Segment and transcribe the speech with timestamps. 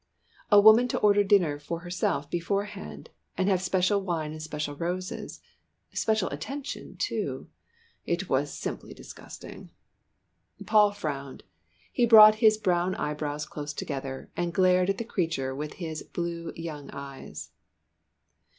[0.51, 5.41] A woman to order dinner for herself beforehand, and have special wine and special roses
[5.93, 7.51] special attention, too!
[8.03, 9.69] It was simply disgusting!
[10.65, 11.43] Paul frowned.
[11.91, 16.51] He brought his brown eyebrows close together, and glared at the creature with his blue
[16.55, 17.51] young eyes.